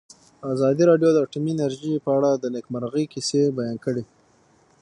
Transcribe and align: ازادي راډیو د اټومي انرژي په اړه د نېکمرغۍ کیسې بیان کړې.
ازادي 0.53 0.83
راډیو 0.89 1.09
د 1.13 1.17
اټومي 1.25 1.51
انرژي 1.55 1.93
په 2.05 2.09
اړه 2.17 2.29
د 2.35 2.45
نېکمرغۍ 2.55 3.05
کیسې 3.13 3.41
بیان 3.57 3.77
کړې. 3.85 4.03